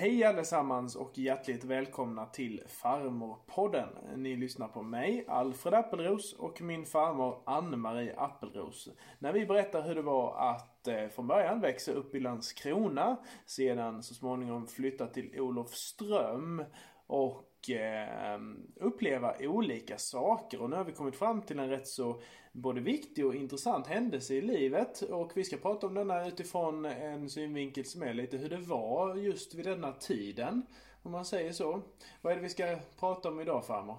[0.00, 3.88] Hej allesammans och hjärtligt välkomna till Farmorpodden.
[4.16, 8.88] Ni lyssnar på mig, Alfred Appelros och min farmor Ann-Marie Appelros.
[9.18, 13.16] När vi berättar hur det var att eh, från början växa upp i Landskrona,
[13.46, 16.64] sedan så småningom flytta till Olofström
[17.06, 18.40] och eh,
[18.76, 20.62] uppleva olika saker.
[20.62, 22.20] Och nu har vi kommit fram till en rätt så
[22.52, 25.02] både viktig och intressant händelse i livet.
[25.02, 29.16] Och vi ska prata om denna utifrån en synvinkel som är lite hur det var
[29.16, 30.66] just vid denna tiden.
[31.02, 31.82] Om man säger så.
[32.20, 33.96] Vad är det vi ska prata om idag farmor?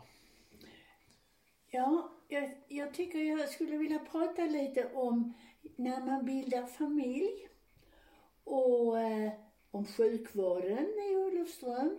[1.72, 5.34] Ja, jag, jag tycker jag skulle vilja prata lite om
[5.76, 7.48] när man bildar familj
[8.44, 9.32] och eh,
[9.72, 11.98] om sjukvården i Olofström.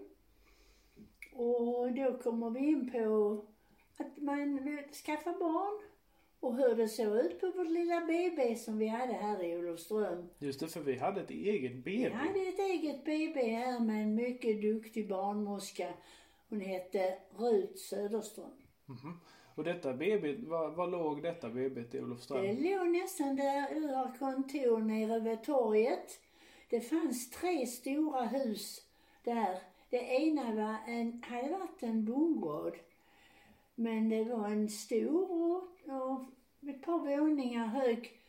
[1.32, 3.44] Och då kommer vi in på
[3.98, 5.91] att man vill skaffa barn
[6.42, 10.28] och hur det såg ut på vårt lilla BB som vi hade här i Olofström.
[10.38, 12.08] Just det, för vi hade ett eget BB.
[12.08, 15.92] Vi hade ett eget BB här med en mycket duktig barnmorska.
[16.48, 18.50] Hon hette Rut Söderström.
[18.86, 19.20] Mhm.
[19.54, 22.42] Och detta BB, var, var låg detta BB i Olofström?
[22.42, 26.20] Det låg nästan där har kontor nere vid torget.
[26.70, 28.86] Det fanns tre stora hus
[29.24, 29.58] där.
[29.90, 32.78] Det ena var en, hade varit en bondgård.
[33.74, 36.24] Men det var en stor och, och
[36.68, 38.20] ett par våningar hög.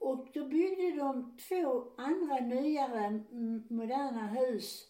[0.00, 3.22] Och då byggde de två andra nyare
[3.68, 4.86] moderna hus.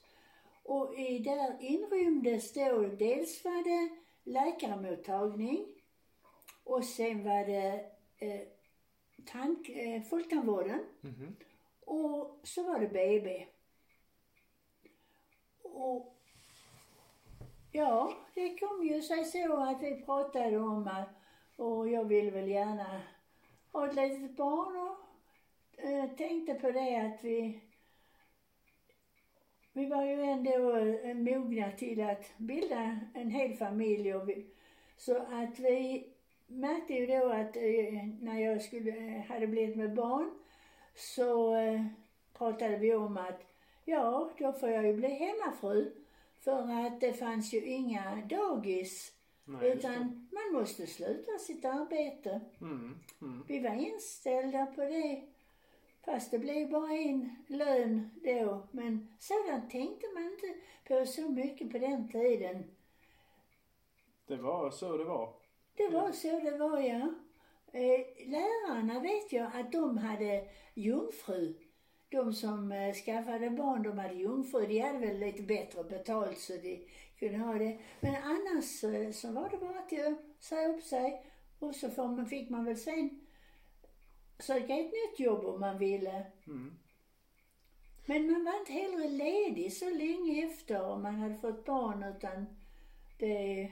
[0.62, 5.66] Och i, där inrymdes då, dels var det läkarmottagning
[6.64, 7.84] och sen var det
[8.18, 8.40] eh,
[9.26, 10.84] tand, eh, folktandvården.
[11.00, 11.36] Mhm.
[11.84, 13.46] Och så var det BB.
[15.62, 16.16] Och
[17.72, 21.08] ja, det kom ju sig så att vi pratade om att,
[21.60, 23.00] och jag ville väl gärna
[23.72, 27.60] ha ett litet barn och eh, tänkte på det att vi
[29.72, 34.46] vi var ju ändå eh, mogna till att bilda en hel familj och vi,
[34.96, 36.12] så att vi
[36.46, 40.30] märkte ju då att eh, när jag skulle, eh, hade blivit med barn
[40.94, 41.84] så eh,
[42.32, 43.46] pratade vi om att
[43.84, 45.92] ja, då får jag ju bli hemmafru.
[46.40, 49.19] För att det fanns ju inga dagis.
[49.52, 52.40] Nej, utan man måste sluta sitt arbete.
[52.60, 53.44] Mm, mm.
[53.48, 55.22] Vi var inställda på det.
[56.04, 58.68] Fast det blev bara en lön då.
[58.70, 60.54] Men sådant tänkte man inte
[60.88, 62.64] på så mycket på den tiden.
[64.26, 65.32] Det var så det var.
[65.76, 67.14] Det var så det var, ja.
[67.72, 71.54] Eh, lärarna vet jag att de hade jungfru.
[72.08, 74.66] De som eh, skaffade barn, de hade jungfru.
[74.66, 76.86] De hade väl lite bättre betalt så de
[77.20, 77.78] kunde ha det.
[78.00, 81.26] Men annars eh, så var det bara att eh, säga upp sig.
[81.58, 83.20] Och så får man, fick man väl sen
[84.38, 86.26] söka ett nytt jobb om man ville.
[86.46, 86.72] Mm.
[88.06, 92.46] Men man var inte heller ledig så länge efter om man hade fått barn utan
[93.18, 93.70] det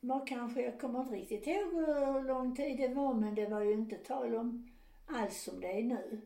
[0.00, 3.60] var kanske, jag kommer inte riktigt ihåg hur lång tid det var men det var
[3.60, 4.70] ju inte tal om
[5.06, 6.20] alls som det är nu.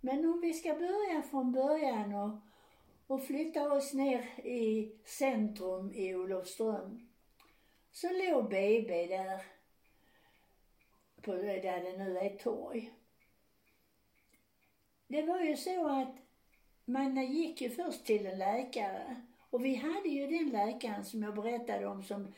[0.00, 2.30] Men om vi ska börja från början och,
[3.06, 7.08] och flyttade oss ner i centrum i Olofström.
[7.92, 9.42] Så låg BB där,
[11.20, 12.92] på, där det nu är torg.
[15.06, 16.16] Det var ju så att
[16.84, 19.22] man gick ju först till en läkare.
[19.50, 22.34] Och vi hade ju den läkaren som jag berättade om som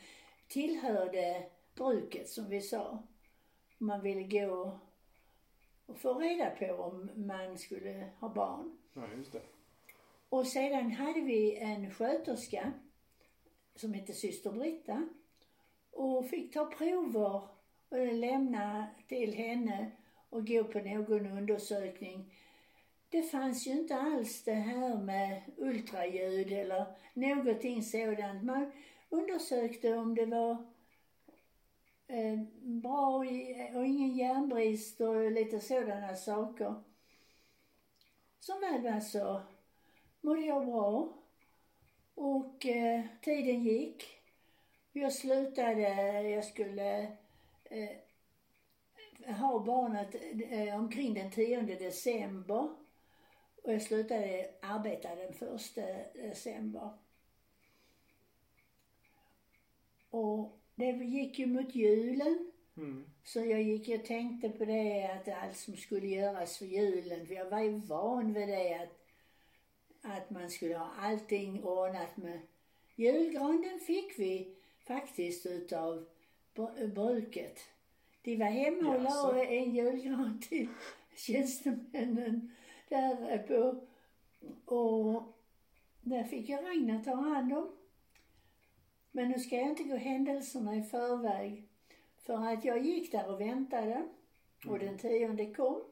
[0.47, 3.03] tillhörde bruket som vi sa.
[3.77, 4.79] Man ville gå
[5.85, 8.77] och få reda på om man skulle ha barn.
[8.93, 9.41] Ja, just det.
[10.29, 12.73] Och sedan hade vi en sköterska
[13.75, 15.09] som hette syster Britta
[15.91, 17.41] och fick ta prover
[17.89, 19.91] och lämna till henne
[20.29, 22.33] och gå på någon undersökning.
[23.09, 28.43] Det fanns ju inte alls det här med ultraljud eller någonting sådant.
[28.43, 28.71] Man
[29.09, 30.51] undersökte om det var
[32.07, 33.15] eh, bra
[33.75, 36.83] och ingen järnbrist och lite sådana saker.
[38.39, 39.41] Som väl var så
[40.21, 41.13] mådde jag bra.
[42.15, 44.05] Och eh, tiden gick.
[44.91, 47.01] Jag slutade, jag skulle
[47.63, 50.15] eh, ha barnet
[50.49, 52.69] eh, omkring den 10 december.
[53.63, 55.75] Och jag slutade arbeta den 1
[56.13, 56.89] december.
[60.09, 62.51] Och det gick ju mot julen.
[62.77, 63.05] Mm.
[63.23, 67.33] Så jag gick och tänkte på det att allt som skulle göras för julen, för
[67.33, 68.98] jag var ju van vid det att,
[70.01, 72.39] att man skulle ha allting ordnat med
[72.95, 74.55] julgranen fick vi
[74.87, 76.05] faktiskt utav
[76.55, 77.59] br- bruket.
[78.21, 80.67] De var hemma och la en julgran till
[81.15, 82.55] tjänstemännen
[82.89, 83.87] där på.
[84.75, 85.23] Och
[86.01, 87.71] där fick jag Ragnar ta hand om.
[89.11, 91.67] Men nu ska jag inte gå händelserna i förväg.
[92.17, 94.07] För att jag gick där och väntade.
[94.67, 95.83] Och den tionde kom.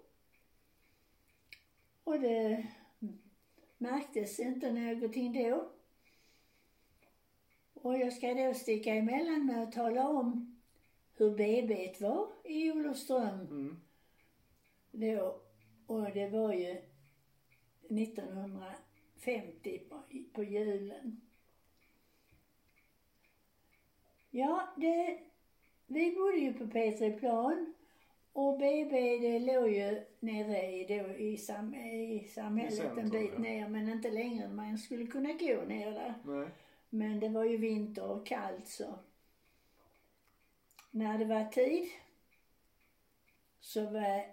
[2.03, 2.68] Och det
[3.77, 5.69] märktes inte någonting då.
[7.74, 10.57] Och jag ska då sticka emellan med att tala om
[11.15, 13.39] hur BB var i Olofström.
[13.39, 13.81] Mm.
[14.91, 15.41] Då,
[15.88, 16.81] och det var ju
[17.89, 20.01] 1950 på,
[20.33, 21.21] på julen.
[24.29, 25.19] Ja, det,
[25.85, 27.74] vi bodde ju på Petriplan
[28.38, 33.10] och BB det låg ju nere i, då, i, sam, i samhället I centrum, en
[33.10, 33.39] bit ja.
[33.39, 36.13] ner men inte längre än man skulle kunna gå ner där.
[36.25, 36.48] Nej.
[36.89, 39.00] Men det var ju vinter och kallt så.
[40.92, 41.88] När det var tid
[43.60, 44.25] så var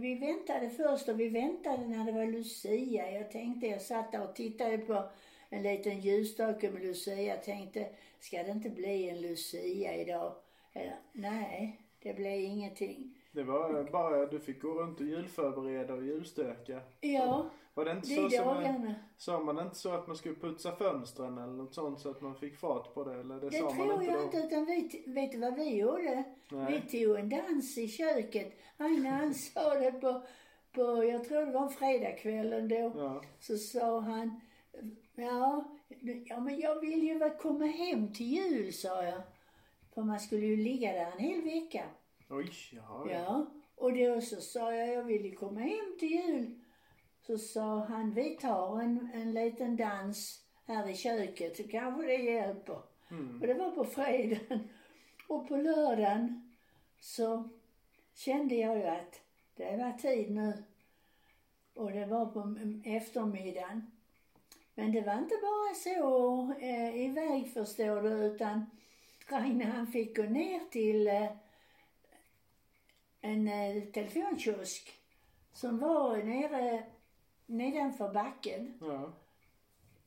[0.00, 3.10] vi väntade först och vi väntade när det var Lucia.
[3.10, 5.10] Jag tänkte, jag satt där och tittade på
[5.48, 7.22] en liten ljusstake med Lucia.
[7.22, 7.88] Jag tänkte,
[8.20, 10.34] ska det inte bli en Lucia idag?
[10.72, 13.14] Eller, nej, det blev ingenting.
[13.32, 16.80] Det var bara du fick gå runt och julförbereda och julstöka.
[17.00, 20.72] Ja, Var det inte så som man, sa man inte så att man skulle putsa
[20.76, 23.14] fönstren eller något sånt så att man fick fart på det?
[23.20, 24.24] Eller det, Det sa man tror inte jag då?
[24.24, 26.24] inte, utan vi, vet du vad vi gjorde?
[26.50, 26.82] Nej.
[26.90, 28.52] Vi tog en dans i köket.
[28.76, 30.22] Aina han sa det på,
[30.72, 32.92] på, jag tror det var en fredagskvällen då.
[32.96, 33.22] Ja.
[33.40, 34.40] Så sa han,
[35.14, 35.64] ja,
[36.26, 39.22] ja men jag vill ju komma hem till jul, sa jag.
[39.94, 41.84] För man skulle ju ligga där en hel vecka.
[42.30, 43.10] Oj, jaha.
[43.10, 43.46] Ja.
[43.76, 46.60] Och då så sa jag, jag vill ju komma hem till jul.
[47.26, 52.16] Så sa han, vi tar en, en liten dans här i köket, så kanske det
[52.16, 52.78] hjälper.
[53.10, 53.40] Mm.
[53.40, 54.68] Och det var på fredagen.
[55.28, 56.52] Och på lördagen
[57.00, 57.48] så
[58.14, 59.20] kände jag ju att
[59.56, 60.64] det var tid nu.
[61.74, 63.90] Och det var på eftermiddagen.
[64.74, 68.66] Men det var inte bara så eh, iväg förstår du, utan
[69.32, 71.30] Ragnar han fick gå ner till eh,
[73.20, 74.92] en eh, telefonkiosk
[75.52, 76.82] som var nere
[77.46, 78.78] nedanför backen.
[78.80, 79.12] Ja.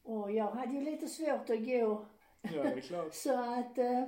[0.03, 2.05] Och jag hade ju lite svårt att gå
[2.41, 3.13] ja, det är klart.
[3.13, 4.03] så att eh,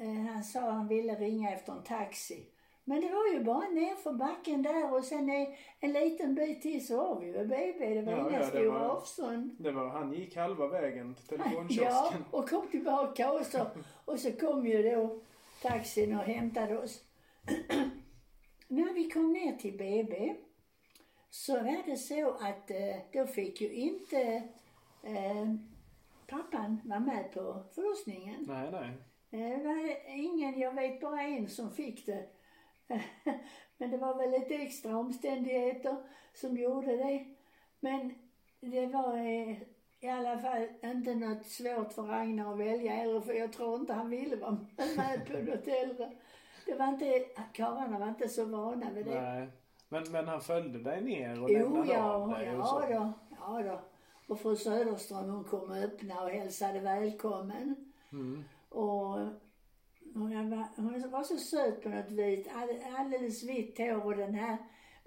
[0.00, 2.46] eh, han sa han ville ringa efter en taxi.
[2.84, 5.46] Men det var ju bara nerför backen där och sen en,
[5.80, 7.94] en liten bit till så var vi vid BB.
[7.94, 9.56] Det var Ja, inga ja, stora var- avstånd.
[9.58, 12.24] Det var, han gick halva vägen till Ja, telefonkiosken.
[12.30, 13.66] och kom tillbaka och så,
[14.04, 15.20] och så kom ju då
[15.62, 17.04] taxin och hämtade oss.
[18.68, 20.34] När vi kom ner till BB
[21.30, 24.22] så var det så att eh, då fick ju inte
[25.02, 25.54] eh,
[26.26, 28.44] pappan vara med på förlossningen.
[28.48, 28.90] Nej, nej.
[29.30, 32.26] Eh, Det var ingen, jag vet bara en som fick det.
[33.76, 35.96] Men det var väl lite extra omständigheter
[36.34, 37.26] som gjorde det.
[37.80, 38.14] Men
[38.60, 39.56] det var eh,
[40.00, 43.92] i alla fall inte något svårt för Ragnar att välja heller för jag tror inte
[43.92, 44.58] han ville vara
[44.96, 46.12] med på något äldre.
[46.66, 49.20] Det var inte, karlarna var inte så vana vid det.
[49.20, 49.48] nej.
[49.88, 52.84] Men, men han följde dig ner och Jo, lämnade ja, av dig så?
[52.90, 53.80] ja då, ja då.
[54.34, 57.92] Och fru Söderström hon kom och öppnade och hälsade välkommen.
[58.12, 58.44] Mm.
[58.68, 59.18] Och
[60.14, 62.46] hon var, hon var så söt på något vis.
[62.54, 64.56] All- Alldeles vitt hår och den här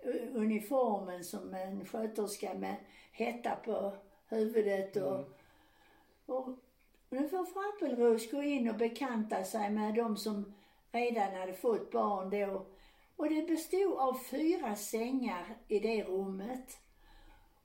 [0.03, 2.75] eh, uniformen som en sköterska med
[3.11, 3.93] hetta på
[4.29, 4.95] huvudet.
[4.95, 5.15] Och,
[6.27, 6.37] Mm.
[6.39, 6.49] och
[7.09, 10.53] nu får fru Appelros gå in och bekanta sig med de som
[10.91, 12.65] redan hade fått barn då.
[13.15, 16.77] Och det bestod av fyra sängar i det rummet.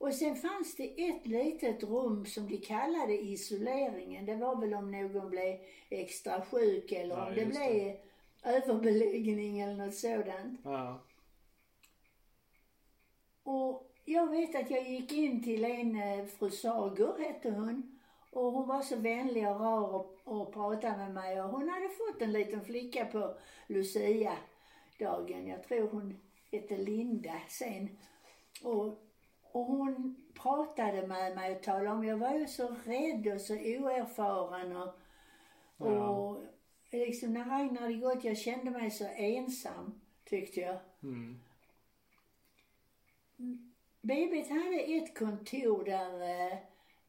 [0.00, 4.26] Och sen fanns det ett litet rum som de kallade isoleringen.
[4.26, 7.96] Det var väl om någon blev extra sjuk eller Ja, om det blev
[8.42, 10.60] överbeläggning eller något sådant.
[10.64, 11.00] Ja.
[13.42, 17.98] Och jag vet att jag gick in till en, eh, fru Sager hette hon.
[18.30, 21.42] Och hon var så vänlig och rar och, och pratade med mig.
[21.42, 23.34] Och hon hade fått en liten flicka på
[23.66, 25.46] Lucia-dagen.
[25.46, 26.20] Jag tror hon
[26.52, 27.98] hette Linda sen.
[28.62, 29.09] Och,
[29.52, 33.54] och hon pratade med mig och talade om, jag var ju så rädd och så
[33.54, 34.94] oerfaren och,
[35.76, 36.08] Ja.
[36.08, 36.42] och
[36.90, 40.76] liksom när Ragnar hade gått, jag kände mig så ensam tyckte jag.
[41.02, 41.40] Mm.
[44.00, 46.50] BB hade ett kontor där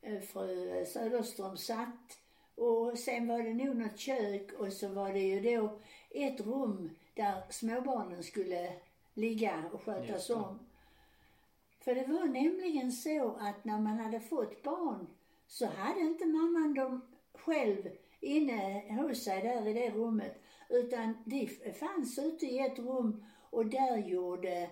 [0.02, 2.20] eh, fru Söderström satt.
[2.56, 5.80] Och sen var det nog något kök och så var det ju då
[6.10, 8.74] ett rum där småbarnen skulle
[9.14, 10.60] ligga och skötas om.
[11.84, 15.08] För det var nämligen så att när man hade fått barn
[15.48, 17.02] så hade inte mamman dem
[17.34, 20.42] själv inne hos sig där i det rummet.
[20.70, 21.48] Utan de
[21.80, 24.70] fanns ute i ett rum och där gjorde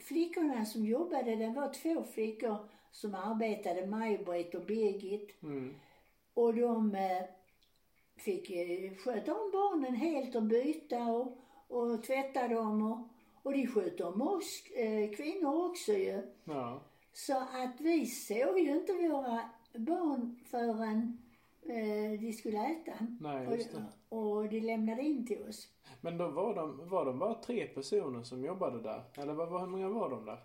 [0.00, 5.42] flickorna som jobbade, det var två flickor, som arbetade, Maj-Britt och Birgit.
[5.42, 5.74] Mm.
[6.34, 7.22] Och de eh,
[8.16, 11.38] fick eh, sköta om barnen helt och byta och,
[11.68, 13.08] och tvätta dem och,
[13.42, 16.22] och de skötte om oss eh, kvinnor också ju.
[16.44, 16.80] Ja.
[17.12, 19.40] Så att vi såg ju inte våra
[19.74, 21.18] barn förrän
[21.62, 22.92] eh, de skulle äta.
[23.20, 23.84] Nej, just det.
[24.08, 25.68] Och, och de lämnade in till oss.
[26.00, 29.02] Men då var de, var de bara tre personer som jobbade där?
[29.14, 30.38] Eller vad, vad, hur många var de där?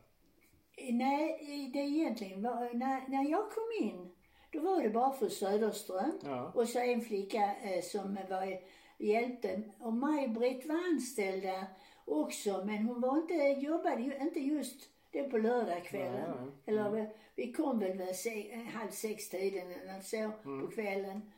[0.92, 4.10] Nej, det egentligen var, när, när jag kom in,
[4.52, 6.52] då var det bara fru Söderström Ja.
[6.56, 8.60] och så en flicka eh, som var,
[8.98, 9.62] hjälpte.
[9.80, 11.66] Och Maj-Britt var anställd där
[12.06, 16.36] också, men hon var inte, jobbade ju inte just det på lördagskvällen.
[16.42, 16.52] Nej.
[16.66, 21.32] Eller vi- kom väl vid se, eh, halv sex-tiden eller något så på kvällen.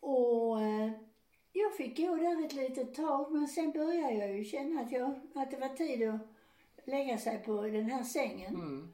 [0.00, 0.90] Och eh,
[1.52, 5.20] jag fick gå där ett litet tag, men sen började jag ju känna att, jag,
[5.34, 6.20] att det var tid att
[6.84, 8.54] lägga sig på den här sängen.
[8.54, 8.92] Mm.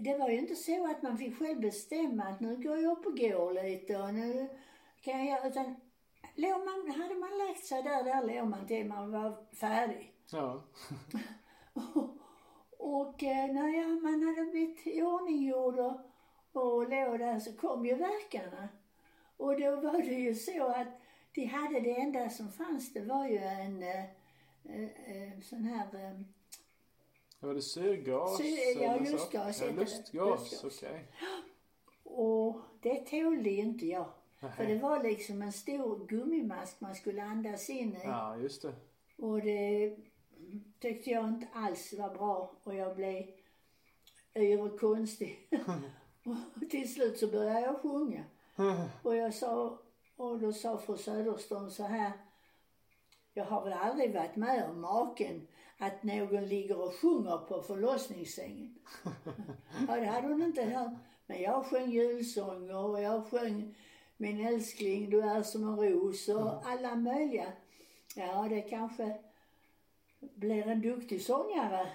[0.00, 3.06] Det var ju inte så att man fick själv bestämma att nu går jag upp
[3.06, 4.48] och går lite och nu
[5.00, 5.76] kan jag, utan
[6.34, 10.14] låg man, hade man lagt sig där, där låg man till man var färdig.
[10.30, 10.62] Ja.
[12.78, 16.00] Och eh, när jag, man hade blivit iordninggjord och,
[16.52, 18.68] och låg där så kom ju verkarna.
[19.36, 21.00] Och då var det ju så att
[21.34, 24.04] de hade det enda som fanns, det var ju en eh,
[24.64, 26.20] eh, eh, sån här eh,
[27.40, 28.36] Var det syrgas?
[28.36, 31.04] Sy- ja, lustgas Ja, lustgas, okej.
[32.02, 34.06] Och det tålde ju inte jag.
[34.56, 38.00] För det var liksom en stor gummimask man skulle andas in i.
[38.04, 38.74] Ja, just det.
[39.16, 39.96] Och det
[40.80, 43.26] tyckte jag inte alls var bra och jag blev
[44.36, 45.48] yr och konstig.
[46.24, 48.24] och till slut så började jag sjunga.
[49.02, 49.78] Och jag sa,
[50.16, 52.12] och då sa fru Söderström så här.
[53.32, 55.46] Jag har väl aldrig varit med om maken
[55.78, 58.78] att någon ligger och sjunger på förlossningssängen.
[59.88, 60.92] ja, det hade hon inte hört.
[61.26, 63.74] Men jag sjöng julsånger och jag sjöng
[64.24, 67.52] Min älskling, du är som en ros och alla möjliga.
[68.16, 69.18] Ja, det kanske
[70.20, 71.86] blir en duktig sångare,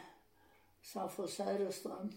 [0.81, 2.11] sa fru Söderström.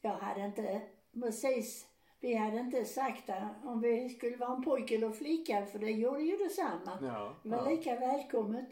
[0.00, 0.80] Jag hade inte
[1.12, 1.86] precis,
[2.20, 3.30] vi hade inte sagt
[3.64, 6.98] om vi skulle vara en pojke eller flicka, för det gjorde ju detsamma.
[7.02, 7.34] Ja.
[7.42, 7.70] Det var ja.
[7.70, 8.68] lika välkommet.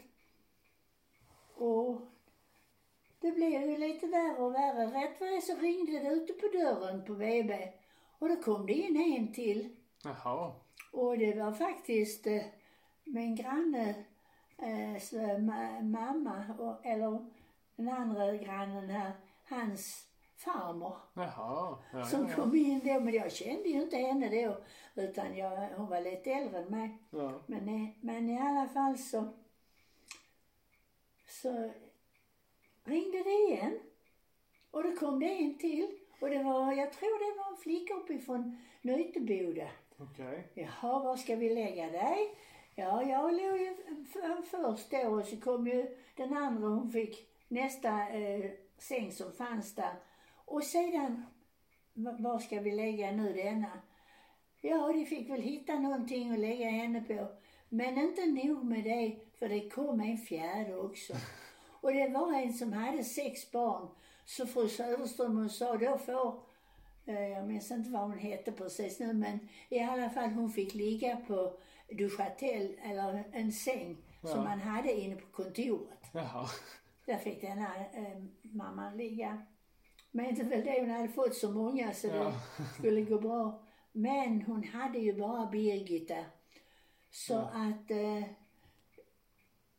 [1.55, 2.01] Och
[3.19, 4.85] det blev ju lite värre och värre.
[4.85, 7.71] Rätt vad det så ringde det ute på dörren på BB.
[8.19, 9.75] Och då kom det in en till.
[10.03, 10.53] Jaha.
[10.91, 12.43] Och det var faktiskt eh,
[13.03, 13.89] min granne
[14.57, 14.95] eh,
[15.39, 17.25] ma- mamma, och, eller
[17.75, 19.11] den andra grannen här,
[19.45, 21.77] hans farmor Jaha.
[21.93, 22.99] Ja, som ja, kom in då.
[22.99, 24.57] Men jag kände ju inte henne då,
[25.01, 26.97] utan jag, hon var lite äldre än mig.
[27.09, 27.41] ja.
[27.47, 29.27] Men, i- men i alla fall så,
[31.27, 31.71] så
[32.83, 33.79] ringde det igen.
[34.71, 35.98] Och då kom det en till.
[36.69, 39.67] Var, jag tror det var en flicka uppifrån Nyteboda.
[39.97, 40.47] Okej.
[40.53, 42.35] Jaha, var ska vi lägga dig?
[42.75, 43.75] Ja, jag låg ju
[44.51, 49.75] först då och så kom ju den andra, hon fick nästa eh, säng som fanns
[49.75, 49.93] där.
[50.45, 51.25] Och sedan,
[51.93, 53.71] va- var ska vi lägga nu denna?
[54.61, 57.27] Ja, de fick väl hitta någonting att lägga henne på.
[57.69, 61.13] Men inte nog med det, för det kom en fjärde också.
[61.81, 63.87] Och det var en som hade sex barn.
[64.25, 66.48] Så fru Söderström hon sa, då får,
[67.05, 69.39] jag minns inte vad hon hette precis nu, men
[69.69, 71.59] i alla fall hon fick ligga på
[71.97, 74.43] duschatell, eller en säng som Ja.
[74.43, 75.99] man hade inne på kontoret.
[76.13, 76.47] Jaha.
[77.05, 79.45] Där fick denna eh, mamman ligga.
[80.11, 82.33] Men inte väl det, hon hade fått så många så Ja.
[82.57, 83.63] det skulle gå bra.
[83.91, 86.25] Men hon hade ju bara Birgit där.
[87.11, 88.23] Så att eh,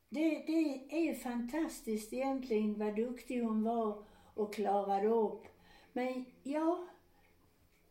[0.08, 5.42] det, det är ju fantastiskt egentligen vad duktig hon var och klarade upp.
[5.92, 6.86] Men jag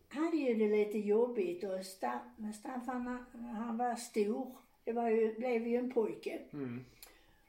[0.09, 3.25] hade ju det lite jobbigt och Sta- Staffan
[3.57, 4.55] han var stor.
[4.83, 6.39] Det var ju, blev ju en pojke.
[6.53, 6.85] Mm.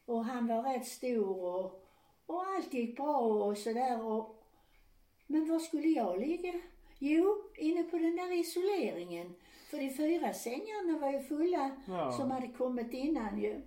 [0.07, 1.87] Och han var rätt stor och,
[2.27, 4.05] och allt gick bra och sådär.
[4.05, 4.43] Och,
[5.27, 6.53] men var skulle jag ligga?
[6.99, 9.35] Jo, inne på den där isoleringen.
[9.71, 12.13] För de fyra sängarna var ju fulla Ja.
[12.13, 13.61] som hade kommit innan ju.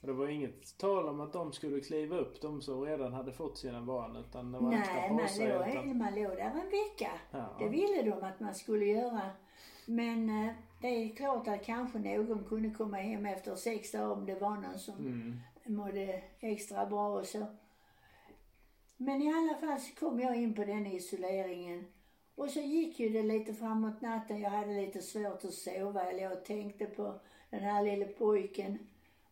[0.00, 3.58] Det var inget tal om att de skulle kliva upp, de som redan hade fått
[3.58, 4.16] sina barn.
[4.16, 5.48] Utan det var Nej, man sig.
[5.48, 5.98] låg, Utan...
[5.98, 7.10] man låg där en vecka.
[7.30, 7.56] Ja.
[7.58, 9.20] Det ville de att man skulle göra.
[9.86, 14.26] Men eh, det är klart att kanske någon kunde komma hem efter sex dagar om
[14.26, 15.38] det var någon som Mm.
[15.64, 17.46] mådde extra bra och så.
[18.96, 21.84] Men i alla fall så kom jag in på den isoleringen.
[22.34, 24.40] Och så gick ju det lite framåt natten.
[24.40, 26.02] Jag hade lite svårt att sova.
[26.02, 28.78] Eller jag tänkte på den här lille pojken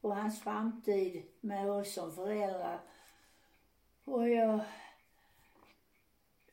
[0.06, 2.80] och hans framtid med oss som föräldrar.
[4.04, 4.60] Och jag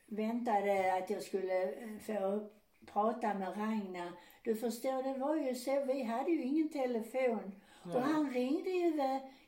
[0.06, 2.48] väntade att jag skulle eh, få
[2.86, 4.12] prata med Ragnar.
[4.42, 7.52] Du förstår, det var ju så, vi hade ju ingen telefon.
[7.82, 8.92] Och han ringde ju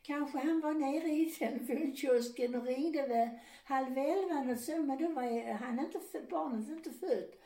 [0.03, 5.09] kanske han var nere i telefonkiosken och ringde vid halv elva och så, men då
[5.09, 7.46] var han inte, barnet inte fött.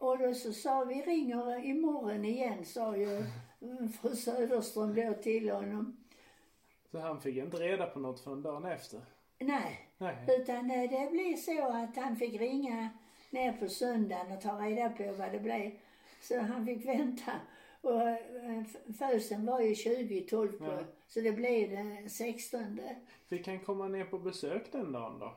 [0.00, 3.24] Och då så sa vi ringer imorgon igen, sa ju
[3.62, 5.96] mm, fru Söderström då till honom.
[6.90, 9.00] Så han fick inte reda på något förrän dagen efter?
[9.38, 10.16] Nej, Nej.
[10.28, 12.88] utan eh, det blev så att han fick ringa
[13.30, 15.70] ner på söndagen och ta reda på vad det blev.
[16.20, 17.32] Så han fick vänta.
[17.80, 18.62] Och eh,
[18.98, 20.78] födseln var ju 20 12 på, Ja.
[21.08, 22.80] så det blev den 16.
[23.28, 25.34] Fick han komma ner på besök den dagen då?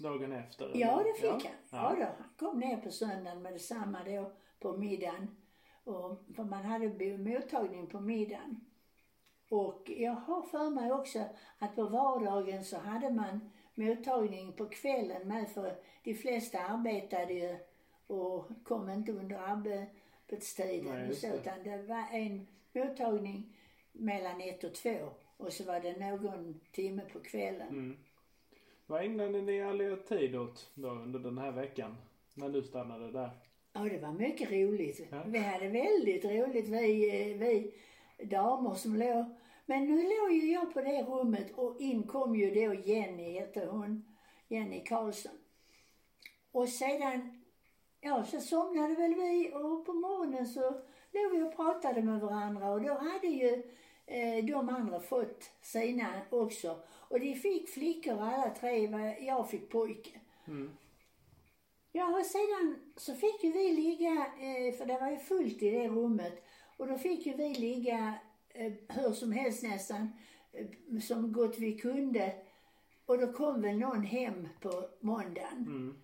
[0.00, 0.70] Dagen efter?
[0.74, 1.50] Ja, det fick ja.
[1.70, 1.98] han.
[1.98, 2.04] Ja.
[2.04, 5.36] då, han kom ner på söndagen med detsamma då på middagen.
[5.84, 8.60] Och, för man hade mottagning på middagen.
[9.48, 11.24] Och jag har för mig också
[11.58, 17.58] att på vardagen så hade man mottagning på kvällen med för de flesta arbetade ju
[18.06, 21.34] och kom inte under arbetstiden Nej, och så det.
[21.34, 23.56] utan det var en mottagning
[23.92, 24.96] mellan ett och två
[25.36, 27.68] och så var det någon timme på kvällen.
[27.68, 27.96] Mm.
[28.90, 31.96] Vad ägnade ni all er tid åt då under den här veckan?
[32.34, 33.30] När du stannade där?
[33.72, 35.00] Ja, det var mycket roligt.
[35.10, 35.22] Ja.
[35.26, 37.74] Vi hade väldigt roligt, vi, eh, vi
[38.24, 39.24] damer som låg.
[39.66, 43.66] Men nu låg ju jag på det rummet och in kom ju då Jenny, hette
[43.66, 44.16] hon,
[44.48, 45.38] Jenny Karlsson.
[46.52, 47.42] Och sedan,
[48.00, 50.60] ja, så somnade väl vi och på morgonen så
[51.12, 53.62] låg vi och pratade med varandra och då hade ju
[54.42, 56.82] de andra fått sina också.
[56.90, 58.86] Och de fick flickor alla tre,
[59.20, 60.20] jag fick pojke.
[60.46, 60.70] Mm.
[61.92, 65.70] Ja, och sedan så fick ju vi ligga, eh, för det var ju fullt i
[65.70, 66.44] det rummet,
[66.76, 68.14] och då fick ju vi ligga
[68.48, 70.12] eh, hur som helst nästan,
[70.52, 72.34] eh, som gott vi kunde.
[73.06, 75.56] Och då kom väl någon hem på måndagen.
[75.56, 75.96] Mm.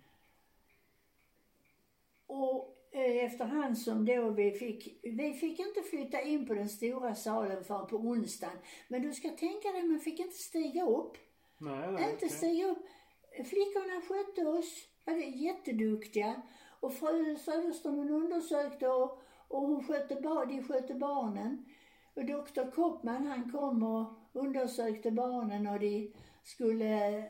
[2.27, 7.15] Och eh, efterhand som då vi fick, vi fick inte flytta in på den stora
[7.15, 8.57] salen förrän på onsdagen.
[8.87, 11.17] Men du ska tänka dig, man fick inte stiga upp.
[11.57, 12.03] Nej, nej.
[12.03, 12.29] Inte okej.
[12.29, 12.85] stiga upp.
[13.31, 16.41] Flickorna skötte oss, var jätteduktiga.
[16.79, 21.65] Och fru Söderström hon undersökte och, och hon skötte, bar, de skötte barnen.
[22.13, 27.23] Och doktor Koppman han kom och undersökte barnen och de skulle,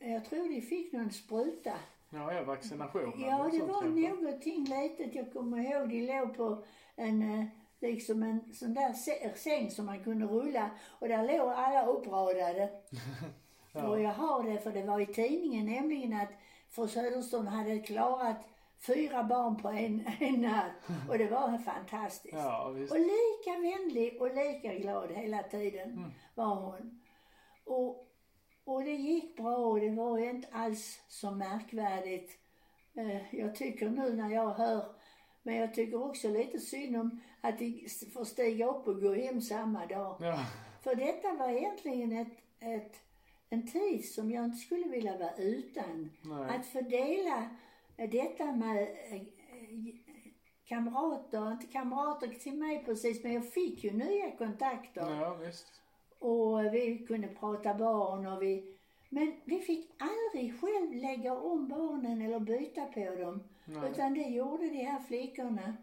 [0.00, 1.74] jag tror de fick någon spruta.
[2.14, 3.12] Ja, ja, vaccination.
[3.16, 4.10] Ja, det var kanske.
[4.10, 5.14] någonting litet.
[5.14, 6.64] Jag kommer ihåg, de låg på
[6.96, 7.46] en, eh,
[7.80, 12.70] liksom en sån där sä- säng som man kunde rulla och där låg alla uppradade.
[13.88, 16.28] Och jag har det, för det var i tidningen nämligen att
[16.70, 18.36] fru Söderström hade klarat
[18.86, 20.72] fyra barn på en, en natt.
[21.08, 22.34] Och det var fantastiskt.
[22.34, 22.64] Ja.
[22.66, 27.00] Och lika vänlig och lika glad hela tiden var hon.
[27.64, 28.03] Och,
[28.64, 32.38] och det gick bra och det var ju inte alls så märkvärdigt.
[32.94, 34.84] Eh, Jag tycker nu när jag hör,
[35.42, 39.40] men jag tycker också lite synd om att de får stiga upp och gå hem
[39.40, 40.16] samma dag.
[40.20, 40.46] Ja,
[40.82, 42.96] För detta var egentligen ett, ett,
[43.50, 46.10] en tid som jag inte skulle vilja vara utan.
[46.22, 46.56] Nej.
[46.56, 47.48] Att fördela
[47.96, 49.22] detta med eh,
[50.64, 55.16] kamrater, inte kamrater till mig precis, men jag fick ju nya kontakter.
[55.20, 55.80] ja visst.
[56.24, 58.74] Och vi kunde prata barn och vi...
[59.08, 63.42] Men vi fick aldrig själv lägga om barnen eller byta på dem.
[63.64, 63.90] Nej.
[63.90, 65.76] Utan det gjorde de här flickorna.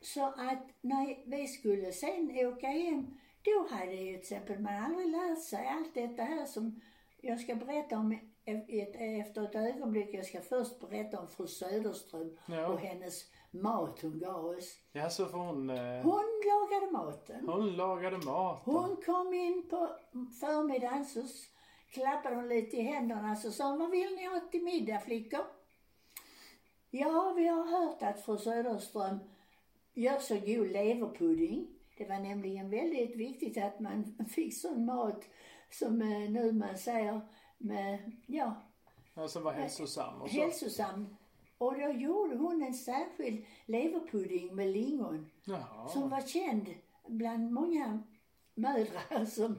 [0.00, 3.06] Så att när vi skulle sen åka hem,
[3.42, 6.80] då hade ju till exempel man aldrig lärt sig allt detta här som
[7.20, 8.12] jag ska berätta om
[8.44, 10.14] e- ett, efter ett ögonblick.
[10.14, 12.68] Jag ska först berätta om fru Söderström Ja.
[12.68, 14.78] och hennes mat hon gav oss.
[14.92, 15.70] Ja, så får hon...
[15.70, 17.48] Eh, Hon lagade maten.
[17.48, 18.60] hon lagade mat.
[18.64, 19.88] Hon kom in på
[20.40, 21.22] förmiddagen så
[21.92, 25.44] klappade hon lite i händerna så sa hon, vad vill ni ha till middag flickor?
[26.90, 29.18] Ja, vi har hört att fru Söderström
[29.94, 31.68] gör så god leverpudding.
[31.98, 35.24] Det var nämligen väldigt viktigt att man fick sån mat
[35.70, 37.20] som eh, nu man säger
[37.58, 38.54] med, ja,
[39.14, 40.36] Ja, som var hälsosam och så.
[40.40, 41.16] hälsosam.
[41.58, 45.88] Och då gjorde hon en särskild leverpudding med lingon Jaha.
[45.88, 46.74] som var känd
[47.06, 48.02] bland många
[48.54, 49.56] mödrar som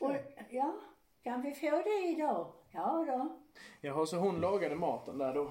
[0.00, 0.48] och, okej.
[0.50, 0.74] ja,
[1.22, 2.46] kan vi få det idag?
[2.72, 3.36] Ja då.
[3.80, 5.50] Jaha, så hon lagade maten där då?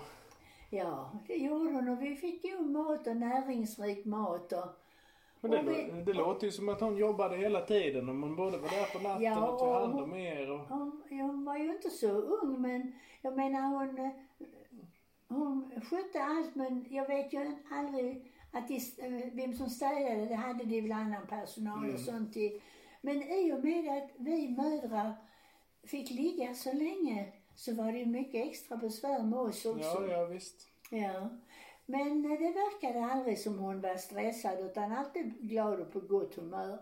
[0.69, 4.65] Ja, det gjorde hon och vi fick god mat och näringsrik mat och
[5.41, 8.36] Men det, Och vi- det låter ju som att hon jobbade hela tiden och hon
[8.36, 10.60] både var där på natten Ja, och tog och hand om er och...
[10.60, 14.12] hon, hon var ju inte så ung men jag menar hon, eh,
[15.34, 20.36] hon skötte allt men jag vet ju aldrig att de, eh, vem som städade, det
[20.36, 22.62] hade de väl annan personal och sånt till.
[23.02, 25.13] Men i och med att vi mödrar
[25.84, 30.08] fick ligga så länge så var det ju mycket extra besvär med oss också.
[30.08, 30.67] Ja, ja visst.
[30.89, 31.30] Ja.
[31.86, 36.36] Men eh, det verkade aldrig som hon var stressad utan alltid glad och på gott
[36.36, 36.80] humör.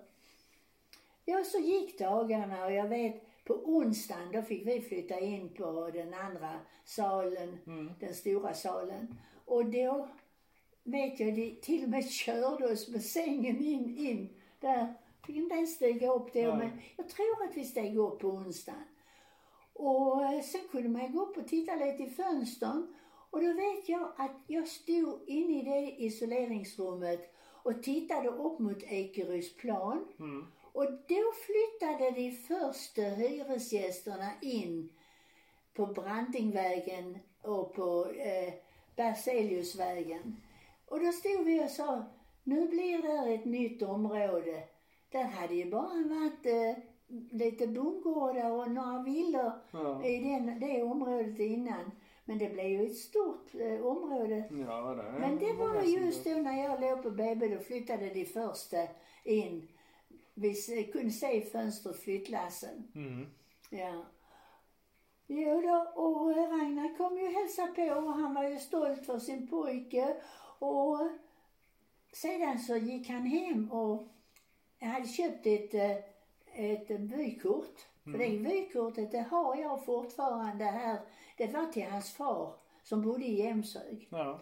[1.26, 5.90] Ja, så gick dagarna och jag vet på onsdagen då fick vi flytta in på
[5.94, 7.58] den andra salen,
[8.00, 9.16] den stora salen.
[9.46, 10.08] Och då
[10.84, 14.94] vet jag, de till och med körde oss med sängen in, in där.
[15.26, 18.84] Fick inte ens stiga upp då, men jag tror att vi steg upp på onsdagen.
[19.74, 22.94] Och eh, sen kunde man gå upp och titta lite i fönstren.
[23.30, 27.34] Och då vet jag att jag stod inne i det isoleringsrummet
[27.64, 30.06] och tittade upp mot Ekerydsplan.
[30.20, 30.46] Mm.
[30.74, 34.90] Och då flyttade de första hyresgästerna in
[35.74, 38.54] på Brantingvägen och på eh,
[38.96, 40.36] Berzeliusvägen.
[40.86, 42.04] Och då stod vi och sa,
[42.44, 44.64] nu blir det ett nytt område.
[45.12, 46.84] Där hade ju bara varit eh,
[47.32, 50.06] lite bondgårdar och några villor Ja.
[50.06, 51.92] i den, det området innan.
[52.26, 54.44] Men det blev ju ett stort eh, område.
[54.68, 58.26] Ja, det Men det var just då när jag låg på BB, då flyttade de
[58.26, 58.78] första
[59.24, 59.68] in.
[60.34, 62.92] Vi s- kunde se i fönstret flyttlassen.
[62.96, 63.26] Mm.
[63.70, 64.06] Ja.
[65.28, 69.48] Jo då, och Ragnar kom ju hälsa på och han var ju stolt för sin
[69.48, 70.16] pojke.
[70.60, 71.00] Och
[72.14, 74.04] sedan så gick han hem och
[74.82, 75.98] hade köpt ett, eh,
[76.54, 77.88] ett vykort.
[78.04, 81.00] För det vykortet, det har jag fortfarande här.
[81.38, 84.08] Det var till hans far som bodde i Jämshög.
[84.12, 84.40] Ja.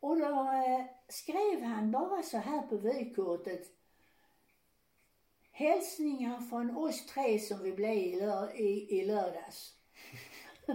[0.00, 3.66] Och då eh, skrev han bara så här på vykortet.
[5.58, 9.74] Hälsningar från oss tre som vi blev i, lör- i, i lördags.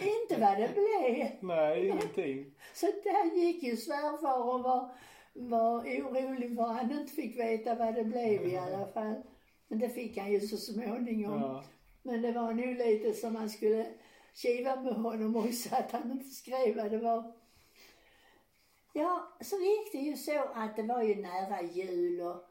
[0.00, 1.30] Inte vad det blev.
[1.40, 2.54] Nej, ingenting.
[2.74, 4.90] Så där gick ju svärfar och var,
[5.32, 9.22] var orolig för han inte fick veta vad det blev i alla fall.
[9.68, 11.40] Men det fick han ju så småningom.
[11.40, 11.64] Ja.
[12.02, 13.86] Men det var nog lite som man skulle
[14.34, 17.32] kiva med honom också att han inte skrev vad det var.
[18.92, 22.44] Ja, så gick det ju så att det var ju nära jul och,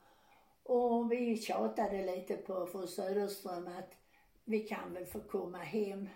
[0.63, 3.97] och vi tjatade lite på fru Söderström att
[4.45, 6.09] vi kan väl få komma hem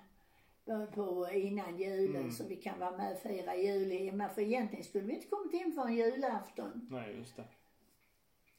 [0.93, 4.29] på- innan julen så vi kan vara med och fira jul hemma.
[4.29, 6.87] För egentligen skulle vi inte kommit hem förrän julafton.
[6.91, 7.43] Nej, just det.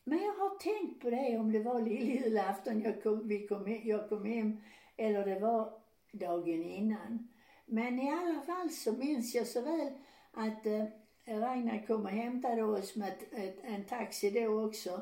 [0.05, 4.09] Men jag har tänkt på det om det var lilljulafton jag kom, vi kom, jag
[4.09, 4.61] kom hem
[4.97, 5.73] eller det var
[6.13, 7.29] dagen innan.
[7.67, 9.93] Men i alla fall så minns jag så väl
[10.33, 10.85] att eh,
[11.27, 15.01] Ragnar kom och hämtade oss med ett, ett, en taxi då också.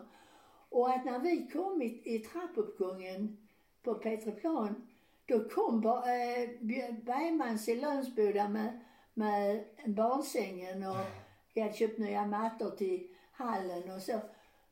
[0.68, 3.36] Och att när vi kom i, trappuppgången
[3.82, 4.88] på Petreplan
[5.26, 8.80] då kom eh, Bergmans i Lönsboda med,
[9.14, 11.06] med barnsängen och
[11.54, 14.20] vi hade köpt nya mattor till hallen och så.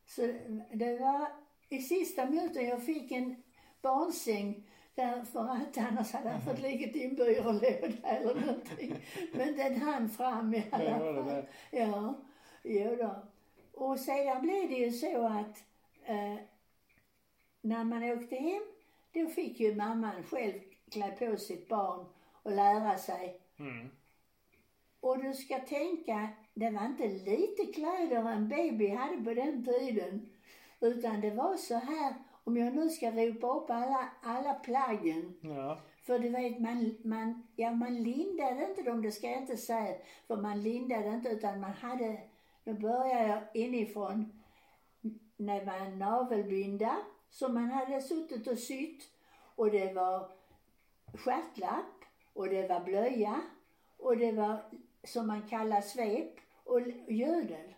[0.07, 0.33] Så
[0.73, 1.29] det var
[1.69, 3.43] i sista minuten jag fick en
[3.83, 8.97] barnsäng därför att annars hade han fått ligga i en byrålåda eller någonting.
[9.33, 11.43] Men den hann fram i alla fall.
[11.71, 12.15] Ja,
[12.63, 13.15] jo då.
[13.73, 15.65] Och sedan blev det ju så att
[16.05, 16.37] eh,
[17.61, 18.63] när man åkte hem,
[19.13, 22.07] då fick ju mamman själv klä på sitt barn
[22.43, 23.41] och lära sig.
[23.59, 23.91] Mm.
[25.01, 30.31] Och du ska tänka, det var inte lite kläder en baby hade på den tiden.
[30.81, 32.15] Utan det var så här,
[32.45, 35.35] om jag nu ska ropa upp alla, alla plaggen.
[35.41, 35.79] Ja.
[36.03, 39.97] För du vet, man, man, ja, man lindade inte dem, det ska jag inte säga.
[40.27, 42.21] För man lindade inte utan man hade,
[42.65, 44.43] nu börjar jag inifrån,
[45.37, 46.97] när man navelbinda
[47.31, 49.03] som man hade suttit och sytt.
[49.57, 50.29] Och det var
[51.15, 53.41] stjärtlapp och det var blöja
[53.99, 54.57] och det var
[55.05, 57.75] som man kallar svep och gödel.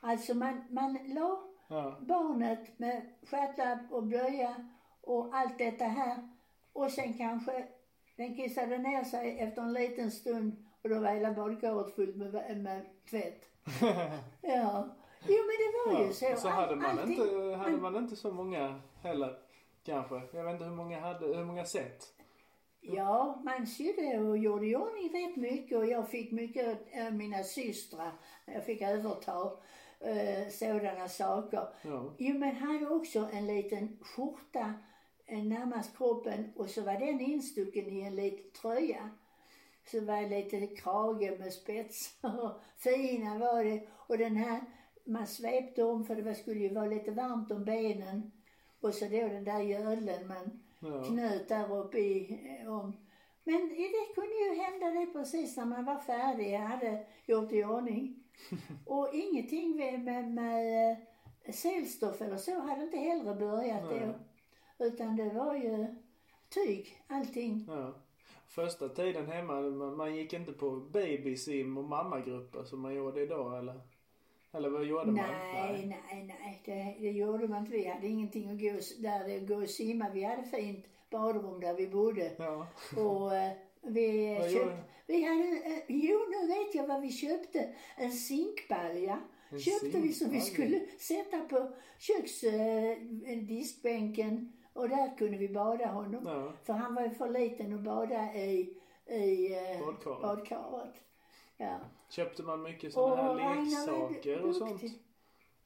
[0.00, 1.96] Alltså man, man la Ja.
[2.00, 4.68] barnet med stjärtlapp och blöja
[5.00, 6.28] och allt detta här.
[6.72, 7.66] Och sen kanske
[8.16, 12.60] den kissade ner sig efter en liten stund och då var hela badkaret fullt med,
[12.62, 13.44] med tvätt.
[14.42, 14.88] Ja.
[15.28, 16.40] Jo men det var ju så.
[16.40, 19.38] Så hade man, Allting- inte, hade man inte så många heller.
[19.84, 20.22] Kanske.
[20.32, 22.14] Jag vet inte hur många hade, hur många sätt.
[22.80, 27.42] Ja, man sydde och gjorde i ordning rätt mycket och jag fick mycket av mina
[27.42, 28.12] systrar.
[28.46, 29.52] Jag fick överta
[30.00, 31.68] eh, sådana saker.
[31.82, 32.14] Ja.
[32.18, 34.74] Jo, men hade också en liten skjorta
[35.26, 39.10] eh, närmast kroppen och så var den instucken i en liten tröja.
[39.90, 42.60] Så var det lite krage med spetsar.
[42.76, 43.86] Fina var det.
[44.06, 44.60] Och den här,
[45.10, 48.32] man svepte om för det skulle ju vara lite varmt om benen.
[48.80, 51.02] Och så då den där gödlen man Ja.
[51.04, 52.96] knöt där uppe i, eh, om.
[53.44, 57.64] Men det kunde ju hända det precis när man var färdig, jag hade gjort i
[57.64, 58.24] ordning.
[58.86, 60.90] Och ingenting med, med, med
[61.44, 64.00] eh, selstoff eller så hade inte heller börjat Nej.
[64.78, 64.84] då.
[64.84, 65.86] Utan det var ju
[66.48, 67.64] tyg, allting.
[67.68, 67.94] Ja.
[68.48, 73.58] Första tiden hemma, man, man gick inte på babysim och mammagrupper som man gjorde idag
[73.58, 73.80] eller?
[74.52, 75.14] Eller vad gjorde man?
[75.14, 76.62] Nej, nej, nej.
[76.64, 77.72] Det, det gjorde man inte.
[77.72, 80.10] Vi hade ingenting att gå, där, gå och simma.
[80.14, 82.32] Vi hade fint badrum där vi bodde.
[82.38, 82.66] Ja.
[83.02, 87.74] Och eh, vi Vad köpte, vi hade, eh, jo nu vet jag vad vi köpte.
[87.96, 89.20] En zinkbalja.
[89.50, 90.40] En köpte vi som vi zinkbalja.
[90.40, 92.96] skulle sätta på köks, eh.
[94.72, 96.26] Och där kunde vi bada honom.
[96.26, 96.52] Ja.
[96.64, 100.22] För han var ju för liten att bada i, i eh, Badkaret.
[100.22, 100.94] badkaret.
[101.60, 101.78] Ja.
[102.08, 104.82] Köpte man mycket sådana här leksaker och sånt?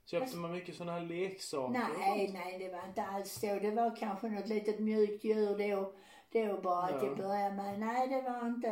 [0.07, 1.79] Köpte man mycket sådana här leksaker?
[1.99, 3.47] Nej, nej det var inte alls så.
[3.47, 5.93] Det var kanske något litet mjukt djur då,
[6.33, 7.01] då bara Ja.
[7.01, 7.81] till att börja med.
[7.81, 8.69] Nej, det var inte.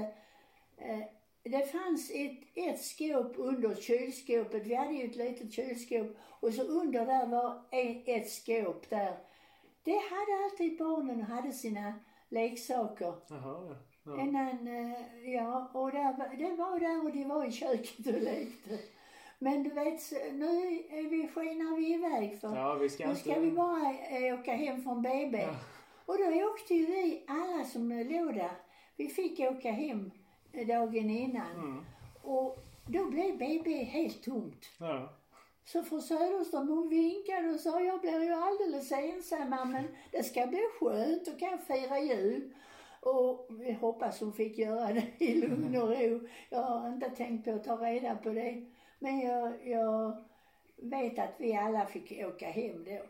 [0.77, 0.99] Eh,
[1.43, 4.67] det fanns ett, ett skåp under kylskåpet.
[4.67, 9.19] Vi hade ju ett litet kylskåp och så under där var en, ett skåp där.
[9.83, 11.95] Det hade alltid barnen hade sina
[12.29, 13.15] leksaker.
[13.29, 13.77] Jaha, ja.
[14.05, 14.21] Ja.
[14.21, 18.79] Eh, ja, och där, det var där och det var i köket och lekte.
[19.39, 23.23] Men du vet, nu är vi, skenar vi iväg för Ja, vi ska nu inte...
[23.23, 25.39] ska vi bara eh, åka hem från BB.
[25.39, 25.55] Ja.
[26.07, 28.51] Och då åkte ju vi, alla som låg där,
[28.97, 30.11] vi fick åka hem
[30.53, 31.51] eh, dagen innan.
[31.51, 31.85] Mm.
[32.23, 34.67] Och då blev BB helt tomt.
[34.79, 35.13] Ja.
[35.65, 40.47] Så fru Söderström hon vinkade och sa jag blir ju alldeles ensam men det ska
[40.47, 42.55] bli skönt, då kan fira jul.
[43.03, 46.21] Och vi hoppas hon fick göra det i lugn och ro.
[46.51, 48.65] Jag har inte tänkt på att ta reda på det.
[48.99, 50.17] Men jag, jag
[50.77, 53.01] vet att vi alla fick åka hem då.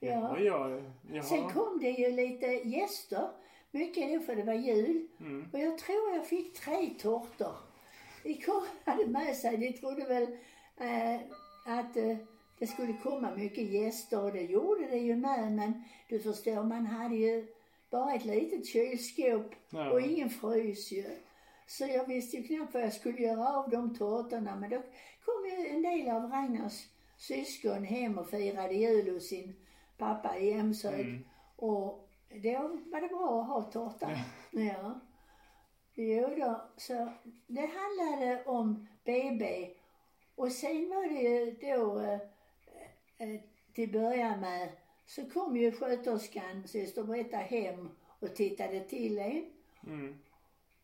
[0.00, 0.80] Ja, ja,
[1.12, 1.22] ja.
[1.22, 3.28] Sen kom det ju lite gäster.
[3.70, 5.08] Mycket då för det var jul.
[5.20, 5.48] Mm.
[5.52, 7.54] Och jag tror jag fick tre tårtor.
[8.46, 10.22] Kom, hade med sig, de trodde väl
[10.76, 11.20] eh,
[11.66, 12.16] att eh,
[12.58, 15.52] det skulle komma mycket gäster och det gjorde det ju med.
[15.52, 17.46] Men du förstår, man hade ju
[17.90, 19.90] bara ett litet kylskåp Ja.
[19.90, 21.04] och ingen frys ju.
[21.66, 24.56] Så jag visste ju knappt vad jag skulle göra av de tårtorna.
[24.56, 24.76] Men då
[25.24, 29.54] kom ju en del av Ragnars syskon hem och firade jul hos sin
[29.98, 31.00] pappa i Emshög.
[31.00, 31.24] Mm.
[31.56, 34.10] Och då var det bra att ha tårta.
[34.50, 35.00] Ja.
[35.94, 37.12] Jo då, så
[37.46, 39.70] det handlade om BB.
[40.34, 42.20] Och sen var det ju då, eh,
[43.18, 43.40] eh,
[43.74, 44.68] till början med,
[45.10, 47.88] så kom ju sköterskan, syster Britta, hem
[48.20, 49.44] och tittade till en.
[49.86, 50.14] Mm.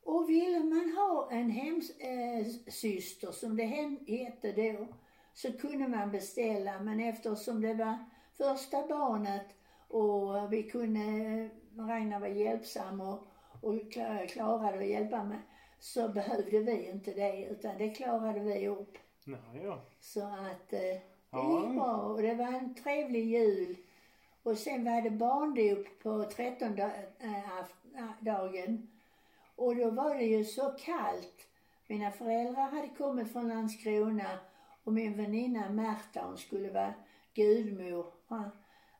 [0.03, 3.65] Och ville man ha en hemsyster, eh, syster, som det
[4.07, 4.87] hette då,
[5.35, 6.81] så kunde man beställa.
[6.81, 7.99] Men eftersom det var
[8.39, 9.47] första barnet
[9.89, 11.01] och vi kunde,
[11.79, 13.27] Ragnar var hjälpsam och,
[13.63, 15.39] och kla- klarade att hjälpa mig,
[15.81, 18.99] så behövde vi inte det, utan det klarade vi upp.
[19.25, 19.81] Ja, ja.
[20.01, 21.63] Så att eh, det Ja.
[21.67, 23.77] gick bra och det var en trevlig jul.
[24.47, 27.05] Och sen var det barndop på trettondagen.
[27.19, 28.89] Äh, dagen.
[29.57, 31.49] och då var det ju så kallt.
[31.87, 34.39] Mina föräldrar hade kommit från Landskrona
[34.85, 36.95] och min väninna Märta, hon skulle vara
[37.35, 38.07] gudmor.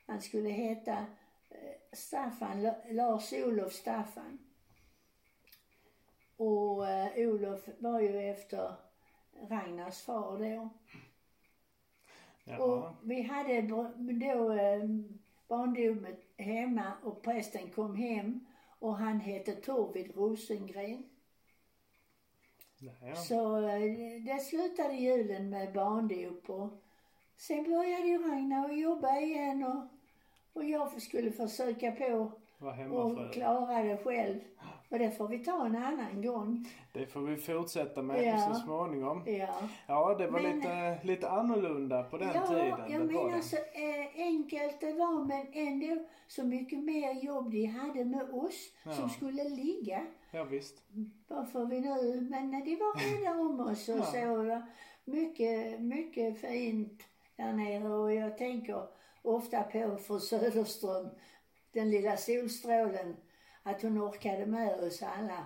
[0.07, 0.93] Han, skulle heta
[1.51, 4.39] eh, Staffan, La- Lars-Olof Staffan.
[6.37, 8.75] Och eh, Olof var ju efter
[9.49, 10.69] Ragnars far då.
[12.45, 12.59] Ja.
[12.59, 13.83] Och vi hade då
[14.53, 14.83] eh,
[15.49, 18.47] barndomet hemma och prästen kom hem
[18.79, 21.03] och han hette Torvid Rosengren.
[22.79, 23.15] Ja, ja.
[23.15, 26.69] Så eh, det slutade julen med barndop och
[27.37, 29.87] sen började ju Ragnar att jobba igen och,
[30.53, 32.33] och jag skulle försöka på
[32.97, 34.41] och klara det själv.
[34.89, 36.69] Och det får vi ta en annan gång.
[36.93, 38.39] Det får vi fortsätta med Ja.
[38.55, 39.23] så småningom.
[39.27, 39.49] Ja.
[39.87, 42.81] Ja, det var Men- lite, lite annorlunda på den ja, tiden.
[42.93, 48.05] jag menar så eh, enkelt det var men ändå så mycket mer jobb de hade
[48.05, 48.93] med oss Ja.
[48.93, 50.07] som skulle ligga.
[50.31, 50.83] Ja, visst.
[51.29, 54.03] Varför vi nu, men de var rädda om oss och Ja.
[54.05, 54.63] så.
[55.11, 57.03] Mycket, mycket fint
[57.37, 58.83] där nere och jag tänker
[59.23, 61.09] ofta på fru Söderström,
[61.73, 63.17] den lilla solstrålen,
[63.67, 65.45] att hon orkade med oss alla.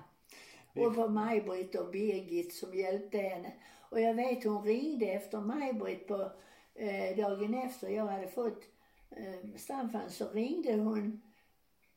[0.74, 3.52] Och på Maj-Britt och Birgit som hjälpte henne.
[3.90, 6.33] Och jag vet hon ringde efter Maj-Britt på
[6.74, 8.62] eh, dagen efter jag hade fått
[9.11, 11.22] eh, Staffan så ringde hon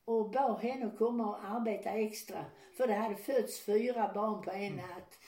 [0.05, 2.45] och bad henne komma och arbeta extra.
[2.77, 5.19] För det hade fötts fyra barn på en natt.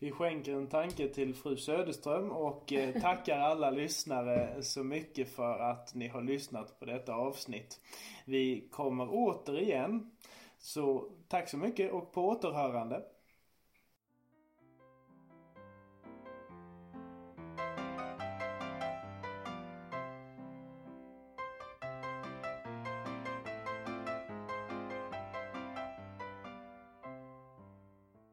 [0.00, 5.58] Vi skänker en tanke till fru Söderström och eh, tackar alla lyssnare så mycket för
[5.58, 7.80] att ni har lyssnat på detta avsnitt.
[8.24, 10.10] Vi kommer återigen.
[10.58, 13.02] Så tack så mycket och på återhörande.